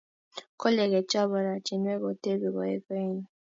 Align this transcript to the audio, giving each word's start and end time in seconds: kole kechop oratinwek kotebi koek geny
kole 0.61 0.83
kechop 0.91 1.29
oratinwek 1.39 1.99
kotebi 2.03 2.47
koek 2.55 2.79
geny 2.87 3.19